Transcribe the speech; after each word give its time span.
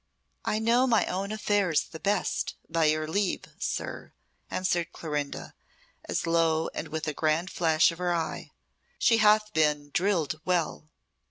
"I 0.43 0.57
know 0.57 0.87
my 0.87 1.05
own 1.05 1.31
affairs 1.31 1.83
the 1.83 1.99
best, 1.99 2.55
by 2.67 2.85
your 2.85 3.07
leave, 3.07 3.43
sir," 3.59 4.13
answered 4.49 4.91
Clorinda, 4.91 5.53
as 6.09 6.25
low 6.25 6.69
and 6.73 6.87
with 6.87 7.07
a 7.07 7.13
grand 7.13 7.51
flash 7.51 7.91
of 7.91 7.99
her 7.99 8.11
eye. 8.11 8.49
"She 8.97 9.17
hath 9.17 9.53
been 9.53 9.91
drilled 9.93 10.41
well." 10.43 10.89